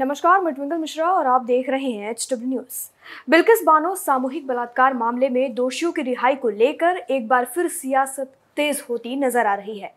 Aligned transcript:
नमस्कार, 0.00 0.40
मैं 0.40 0.52
ट्विंकल 0.54 0.76
मिश्रा 0.78 1.06
और 1.06 1.26
आप 1.26 1.42
देख 1.44 1.68
रहे 1.68 1.90
हैं 1.90 2.10
H 2.10 2.26
W 2.30 2.48
news 2.48 3.30
Bilkis 3.30 3.62
Bano 3.64 3.94
सामूहिक 3.94 4.46
बलात्कार 4.46 4.94
मामले 4.94 5.28
में 5.28 5.54
दोषियों 5.54 5.90
की 5.92 6.02
रिहाई 6.02 6.34
को 6.34 6.48
लेकर 6.50 6.96
एक 7.10 7.26
बार 7.28 7.44
फिर 7.44 7.68
सियासत 7.68 8.32
तेज 8.56 8.82
होती 8.90 9.16
नज़र 9.16 9.46
आ 9.46 9.54
रही 9.54 9.78
है। 9.78 9.92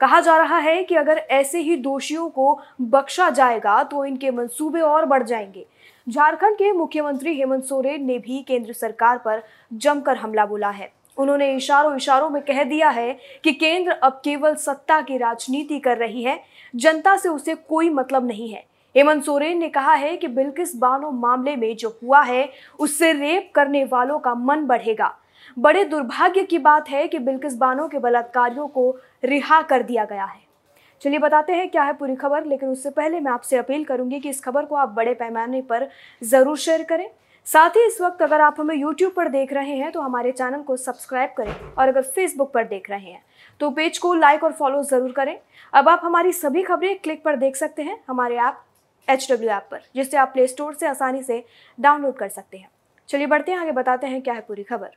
कहा 0.00 0.20
जा 0.20 0.36
रहा 0.36 0.58
है 0.58 0.84
कि 0.84 0.94
अगर 0.94 1.18
ऐसे 1.18 1.60
ही 1.60 1.76
दोषियों 1.78 2.28
को 2.28 2.58
बख्शा 2.82 3.28
जाएगा 3.30 3.82
तो 3.84 4.04
इनके 4.04 4.30
मंसूबे 4.30 4.80
और 4.80 5.06
बढ़ 5.06 5.22
जाएँगे। 5.22 5.66
झारखंड 6.06 6.56
के 6.56 6.72
मुख्यमंत्री 6.72 7.34
हेमंत 7.34 7.64
सोरेन 7.64 8.06
ने 8.06 8.18
भी 8.18 8.42
केंद्र 8.48 8.72
सरकार 8.72 9.18
पर 9.18 9.42
जमकर 9.72 10.16
हमला 10.16 10.46
बोला 10.46 10.70
है। 10.70 10.90
उन्होंने 11.16 11.52
इशारों 11.56 11.94
इशारों 11.96 12.30
में 12.30 12.42
कह 12.42 12.64
दिया 12.64 12.88
है 12.90 13.12
कि 13.44 13.52
केंद्र 13.54 13.92
अब 13.92 14.20
केवल 14.24 14.54
सत्ता 14.56 15.00
की 15.00 15.16
राजनीति 15.16 15.78
कर 15.78 15.98
रही 15.98 16.22
है, 16.22 16.40
जनता 16.74 17.16
से 17.16 17.28
उसे 17.28 17.54
कोई 17.54 17.90
मतलब 17.90 18.26
नहीं 18.26 18.52
है। 18.52 18.66
हेमंत 18.94 19.24
सोरेन 19.24 19.58
ने 19.58 19.68
कहा 19.68 19.94
है 19.94 20.16
कि 20.16 20.28
बिल्किस 20.28 20.74
बानो 20.76 21.10
मामले 21.10 21.54
में 21.56 21.76
जो 21.76 21.88
हुआ 22.02 22.22
है, 22.22 22.48
उससे 22.78 23.12
रेप 23.12 23.50
करने 23.54 23.84
वालों 23.84 24.18
का 24.18 24.34
मन 24.34 24.64
बढ़ेगा। 24.66 25.14
बड़े 25.56 25.84
दुर्भाग्य 25.84 26.42
की 26.42 26.58
बात 26.58 26.88
है 26.90 27.06
कि 27.08 27.18
बिल्किस 27.20 27.56
बानो 27.56 27.86
के 27.88 27.98
बलात्कारियों 27.98 28.66
को 28.68 28.90
रिहा 29.24 29.60
कर 29.62 29.82
दिया 29.82 30.04
गया 30.04 30.24
है। 30.24 30.40
चलिए 31.02 31.18
बताते 31.18 31.52
हैं 31.52 31.68
क्या 31.70 31.82
है 31.82 31.92
पूरी 31.92 32.16
खबर, 32.16 32.44
लेकिन 32.44 32.68
उससे 32.68 32.90
पहले 32.90 33.20
मैं 33.20 33.32
आपसे 33.32 33.56
अपील 33.56 33.84
करूँगी 33.84 34.20
कि 34.20 34.28
इस 34.28 34.40
खबर 34.40 34.64
को 34.64 34.76
आप 34.76 34.88
बड़े 34.90 35.14
पैमाने 35.14 35.62
पर 35.62 35.88
ज़रूर 36.22 36.56
शेयर 36.58 36.82
करें। 36.82 37.08
साथ 37.46 37.76
ही 37.76 37.86
इस 37.86 38.00
वक्त 38.00 38.22
अगर 38.22 38.40
आप 38.40 38.56
हमें 38.60 38.74
यूट्यूब 38.74 39.12
पर 39.12 39.28
देख 39.30 39.52
रहे 39.52 39.76
हैं 39.76 39.90
तो 39.92 40.00
हमारे 40.00 40.32
चैनल 40.32 40.62
को 40.62 40.76
सब्सक्राइब 40.78 41.30
करें 41.36 41.54
और 41.72 41.88
अगर 41.88 42.02
फेसबुक 42.04 42.52
पर 42.52 42.64
देख 42.66 42.90
रहे 42.90 43.00
हैं 43.02 43.22
तो 43.60 43.70
पेज 43.70 43.98
को 43.98 44.12
लाइक 44.14 44.44
और 44.44 44.52
फॉलो 44.52 44.82
ज़रूर 44.84 45.12
करें। 45.12 45.38
अब 45.72 45.88
आप 45.88 46.00
हमारी 46.04 46.32
सभी 46.34 46.62
खबरें 46.62 46.98
क्लिक 46.98 47.22
पर 47.24 47.36
देख 47.36 47.56
सकते 47.56 47.82
हैं, 47.82 47.98
हमारे 48.08 48.36
ऐप 48.38 48.58
एच 49.08 49.30
डब्ल्यू 49.32 49.50
ऐप 49.50 49.68
पर, 49.70 49.80
जिससे 49.94 50.16
आप 50.16 50.32
प्ले 50.32 50.46
स्टोर 50.46 50.74
से 50.74 50.86
आसानी 50.86 51.22
से 51.22 51.44
डाउनलोड 51.78 52.16
कर 52.16 52.28
सकते 52.28 52.56
हैं। 52.56 52.68
चलिए 53.08 53.26
बढ़ते 53.26 53.52
हैं, 53.52 53.58
आगे 53.58 53.72
बताते 53.72 54.06
हैं 54.06 54.22
क्या 54.22 54.34
है 54.34 54.40
पूरी 54.40 54.62
खबर। 54.62 54.96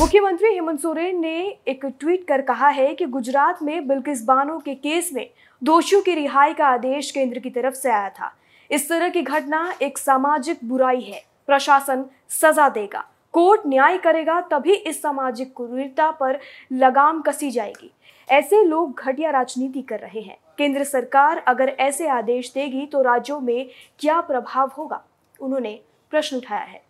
मुख्यमंत्री 0.00 0.52
हेमंत 0.54 0.80
सोरेन 0.80 1.20
ने 1.20 1.38
एक 1.68 1.84
ट्वीट 2.00 2.26
कर 2.28 2.40
कहा 2.42 2.68
है 2.68 2.94
कि 2.94 3.06
गुजरात 3.06 3.62
में 3.62 3.86
बिल्किस 3.88 4.24
बानो 4.24 4.58
के 4.58 4.74
केस 4.74 5.10
में 5.12 5.28
दोषियों 5.62 6.00
की 6.02 6.14
रिहाई 6.14 6.54
का 6.54 6.66
आदेश 6.66 7.10
केंद्र 7.10 7.38
की 7.38 7.50
तरफ़ 7.50 7.74
से 7.74 7.90
आया 7.90 8.08
था। 8.08 8.32
इस 8.70 8.88
तरह 8.88 9.08
की 9.08 9.22
घटना 9.22 9.74
एक 9.82 9.98
सामाजिक 9.98 10.64
बुराई 10.64 11.00
है, 11.00 11.22
प्रशासन 11.46 12.04
सजा 12.30 12.68
देगा। 12.68 13.04
कोर्ट 13.32 13.60
न्याय 13.66 13.98
करेगा, 13.98 14.40
तभी 14.40 14.74
इस 14.74 15.02
सामाजिक 15.02 15.52
कुरीरता 15.52 16.10
पर 16.10 16.40
लगाम 16.72 17.22
कसी 17.22 17.50
जाएगी। 17.50 17.92
ऐसे 18.30 18.64
लोग 18.64 19.00
घटिया 19.00 19.30
राजनीति 19.30 19.82
कर 19.82 20.00
रहे 20.00 20.20
हैं। 20.20 20.38
केंद्र 20.58 20.84
सरकार 20.84 21.38
अगर 21.38 21.68
ऐसे 21.68 22.08
आदेश 22.08 22.52
देगी 22.52 22.86
तो 22.86 23.02
राज्यों 23.02 23.40
में 23.40 23.68
क्या 23.98 24.20
प्रभाव 24.20 24.70
होगा? 24.78 25.04
उन्होंने 25.40 25.80
प्रश्न 26.10 26.36
उठाया 26.36 26.62
है। 26.62 26.82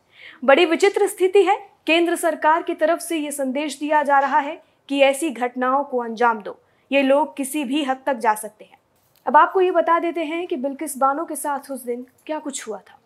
बड़ी 0.45 0.65
विचित्र 0.65 1.07
स्थिति 1.07 1.43
है। 1.43 1.57
केंद्र 1.87 2.17
सरकार 2.17 2.63
की 2.63 2.75
तरफ़ 2.75 3.01
से 3.01 3.17
ये 3.17 3.31
संदेश 3.31 3.79
दिया 3.79 4.03
जा 4.03 4.19
रहा 4.19 4.39
है 4.39 4.63
कि 4.89 5.01
ऐसी 5.01 5.31
घटनाओं 5.31 5.85
को 5.85 5.99
अंजाम 5.99 6.43
दो। 6.43 6.59
ये 6.93 7.03
लोग 7.03 7.37
किसी 7.37 7.65
भी 7.65 7.85
हद 7.85 8.03
तक 8.07 8.15
जा 8.15 8.35
सकते 8.35 8.65
हैं। 8.65 8.79
अब 9.27 9.37
आपको 9.37 9.61
ये 9.61 9.71
बता 9.71 9.99
देते 9.99 10.25
हैं 10.25 10.47
कि 10.47 10.57
बिल्किस 10.57 10.99
बानो 10.99 11.25
के 11.25 11.37
साथ 11.37 11.71
उस 11.71 11.85
दिन 11.85 12.07
क्या 12.27 12.39
कुछ 12.39 12.69
हुआ 12.69 12.79
था। 12.79 12.99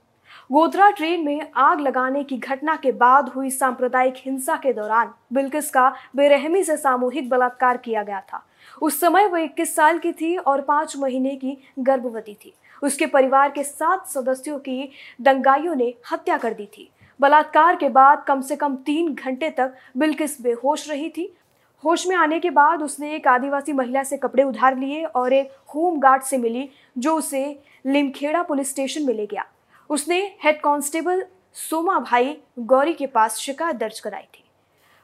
गोधरा 0.53 0.91
ट्रेन 0.91 1.25
में 1.25 1.51
आग 1.57 1.81
लगाने 1.81 2.25
की 2.25 2.37
घटना 2.37 2.77
के 2.77 2.93
बाद 2.93 3.29
हुई 3.29 3.51
सांप्रदायिक 3.51 4.15
हिंसा 4.17 4.57
के 4.57 4.73
दौरान 4.73 5.11
बिल्किस 5.33 5.71
का 5.71 5.95
बेरहमी 6.17 6.65
से 6.65 6.77
सामूहिक 6.77 7.29
बलात्कार 7.29 7.77
किया 7.77 8.03
गया 8.03 8.21
था। 8.21 8.47
उस 8.83 9.01
समय 9.01 9.27
वह 9.27 9.41
21 9.41 9.77
साल 9.77 9.99
की 9.99 10.13
थी 10.13 10.37
और 10.37 10.61
पाँच 10.61 10.97
महीने 10.97 11.37
की 11.37 11.59
गर्भवती 11.79 12.35
थी। 12.35 12.55
उसके 12.83 13.07
परिवार 13.07 13.51
के 13.51 13.63
सात 13.63 14.07
सदस्यों 14.07 14.59
की 14.59 14.91
दंगाइयों 15.21 15.75
ने 15.75 15.95
हत्या 16.13 16.37
कर 16.37 16.53
दी 16.53 16.67
थी। 16.67 16.91
बलात्कार 17.21 17.77
के 17.77 17.89
बाद 17.89 18.25
कम 18.29 18.41
से 18.41 18.57
कम 18.57 18.77
तीन 18.77 19.15
घंटे 19.15 19.51
तक 19.51 19.75
बिल्किस 19.97 20.41
बेहोश 20.43 20.91
रही 20.91 21.09
थी। 21.09 21.37
होश 21.85 22.07
में 22.07 22.17
आने 22.17 22.41
के 22.41 22.51
बाद 22.51 22.83
उसने 22.83 23.15
एक 23.15 23.29
आदिवासी 23.29 23.73
महिला 23.73 24.03
से 24.03 24.17
कपड़े 24.17 24.43
उधार 24.43 24.79
लिए 24.79 25.05
और 25.05 25.33
एक 25.33 25.53
होम 25.75 25.99
गार्ड 26.01 26.23
से 26.23 26.39
मिली, 26.39 26.69
जो 26.99 27.17
उसे 27.17 27.61
लिमखेड़ा 27.87 28.43
पुलिस 28.43 28.71
स्टेशन 28.71 29.07
में 29.07 29.15
ले 29.15 29.27
गया। 29.27 29.47
उसने 29.91 30.19
हेड 30.45 30.61
कांस्टेबल 30.61 31.25
सोमा 31.55 31.99
भाई 32.01 32.37
गौरी 32.59 32.93
के 32.93 33.07
पास 33.07 33.37
शिकायत 33.37 33.77
दर्ज 33.77 34.01
कराई 34.01 34.23
थी। 34.23 34.45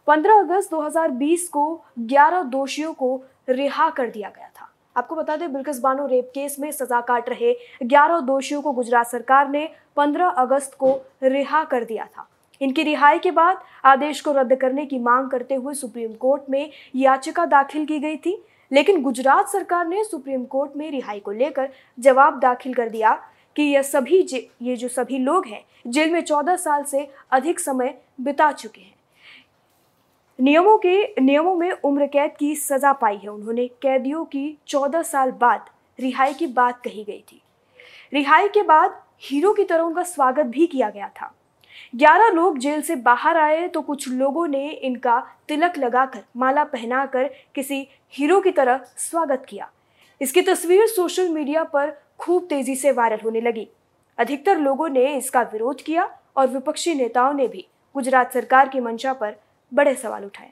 15 0.07 0.39
अगस्त 0.41 0.71
2020 0.71 1.47
को 1.49 1.65
11 1.99 2.43
दोषियों 2.43 2.93
को 2.93 3.21
रिहा 3.49 3.89
कर 3.91 4.11
दिया 4.11 4.29
गया 4.29 4.49
था। 4.49 4.69
आपको 4.97 5.17
बता 5.17 5.37
दें 5.37 5.53
बिल्किस 5.53 5.79
बानो 5.81 6.07
रेप 6.07 6.31
केस 6.35 6.57
में 6.61 6.71
सजा 6.73 7.01
काट 7.01 7.29
रहे 7.29 7.55
11 7.83 8.21
दोषियों 8.21 8.63
को 8.63 8.73
गुजरात 8.73 9.07
सरकार 9.07 9.49
ने 9.49 9.69
15 9.97 10.35
अगस्त 10.39 10.75
को 10.75 11.01
रिहा 11.23 11.65
कर 11.65 11.85
दिया 11.85 12.07
था। 12.07 12.29
इनकी 12.61 12.83
रिहाई 12.83 13.19
के 13.19 13.31
बाद 13.31 13.63
आदेश 13.85 14.21
को 14.21 14.33
रद्द 14.33 14.55
करने 14.55 14.87
की 14.87 14.99
मांग 14.99 15.31
करते 15.31 15.55
हुए 15.55 15.75
सुप्रीम 15.75 16.13
कोर्ट 16.13 16.51
में 16.51 16.71
याचिका 16.97 17.47
दाखिल 17.47 17.87
की 17.87 17.99
गई 17.99 18.17
थी, 18.17 18.43
लेकिन 18.71 19.03
गुजरात 19.03 19.49
सरकार 19.49 19.87
ने 19.87 20.05
सुप्रीम 20.05 20.45
कोर्ट 20.45 20.77
में 20.77 20.91
रिहाई 20.91 21.21
को 21.21 21.31
लेकर 21.31 21.69
जवाब 21.99 22.39
दाखिल 22.41 22.75
कर 22.75 22.89
दिया। 22.89 23.21
कि 23.57 23.63
यह 23.63 23.83
सभी 23.83 24.21
ये 24.63 24.77
जो 24.77 24.89
सभी 24.89 25.19
लोग 25.19 25.47
हैं, 25.47 25.63
जेल 25.87 26.11
में 26.11 26.21
चौदह 26.21 26.57
साल 26.57 26.83
से 26.85 27.09
अधिक 27.31 27.61
समय 27.61 27.95
बिता 28.21 28.51
चुके 28.53 28.81
हैं। 28.81 28.95
नियमों 30.39 30.77
के, 30.79 31.21
नियमों 31.21 31.55
में 31.57 31.71
उम्र 31.73 32.07
कैद 32.07 32.35
की 32.39 32.55
सजा 32.57 32.93
पाई 32.93 33.17
है 33.17 33.29
उन्होंने। 33.29 33.67
कैदियों 33.83 34.25
की 34.25 34.59
चौदह 34.67 35.03
साल 35.03 35.31
बाद 35.31 35.71
रिहाई 35.99 36.35
की 36.35 36.47
बात 36.47 36.81
कही 36.83 37.05
गई 37.05 37.23
थी। 37.33 37.43
रिहाई 38.13 38.49
के 38.49 38.63
बाद 38.63 39.01
हीरो 39.23 39.53
की 39.53 39.65
तरह 39.65 39.83
उनका 39.83 40.03
स्वागत 40.03 40.47
भी 40.47 40.67
किया 40.67 40.91
गया 40.91 41.09
था। 41.21 41.33
ग्यारह 41.97 42.29
लोग 42.29 42.59
जेल 42.59 42.83
से 42.83 42.97
बाहर 42.97 43.37
आए 43.37 43.69
तो 43.69 43.81
कुछ 43.81 44.09
लोगों 44.09 44.47
ने 44.49 44.71
इनका 44.71 45.19
तिलक 45.49 45.79
लगाकर, 45.79 46.23
माला 46.37 46.65
पहनाकर 46.65 47.31
किसी 47.55 47.87
हीरो 48.15 48.41
की 48.41 48.51
तरह 48.51 48.81
स्वागत 48.97 49.45
किया। 49.49 49.71
इसकी 50.21 50.43
तस्वीर 50.43 50.87
सोशल 50.87 51.29
मीडिया 51.29 51.65
पर 51.65 51.91
खूब 52.23 52.47
तेज़ी 52.51 52.75
से 52.77 52.91
वायरल 52.93 53.19
होने 53.25 53.41
लगी। 53.41 53.67
अधिकतर 54.19 54.59
लोगों 54.59 54.89
ने 54.89 55.07
इसका 55.17 55.41
विरोध 55.53 55.81
किया 55.83 56.09
और 56.37 56.47
विपक्षी 56.49 56.95
नेताओं 56.95 57.33
ने 57.35 57.47
भी 57.49 57.65
गुजरात 57.95 58.33
सरकार 58.33 58.69
की 58.69 58.81
मंशा 58.81 59.13
पर 59.13 59.35
बड़े 59.73 59.95
सवाल 59.95 60.25
उठाए। 60.25 60.51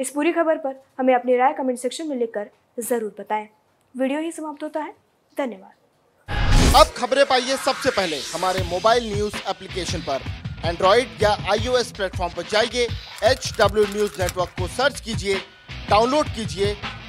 इस 0.00 0.10
पूरी 0.10 0.32
खबर 0.32 0.58
पर 0.58 0.74
हमें 0.98 1.14
अपनी 1.14 1.36
राय 1.36 1.52
कमेंट 1.52 1.78
सेक्शन 1.78 2.08
में 2.08 2.16
लिखकर 2.16 2.50
ज़रूर 2.80 3.14
बताएँ। 3.20 3.48
वीडियो 3.94 4.20
ही 4.20 4.32
समाप्त 4.32 4.62
होता 4.62 4.80
है। 4.80 4.92
धन्यवाद। 5.36 6.74
अब 6.76 6.92
खबरें 6.96 7.24
पाइए 7.26 7.56
सबसे 7.56 7.90
पहले 7.90 8.16
हमारे 8.16 8.62
मोबाइल 8.64 9.12
न्यूज़ 9.12 9.36
एप्लीकेशन 9.50 10.00
पर। 10.00 10.20
एंड्रॉइड 10.64 11.22
या 11.22 11.30
आईओएस 11.50 11.92
प्लेटफॉर्म 11.92 12.34
पर 12.34 12.42
जाइए 12.50 12.86
एच 13.24 13.52
डब्ल्यू 13.58 13.84
न्यूज़ 13.86 14.20
नेटवर्क 14.22 14.54
को 14.58 14.66
सर्च 14.68 15.00
कीजिए, 15.00 15.38
डाउनलोड 15.90 16.26
कीजिए 16.36 16.74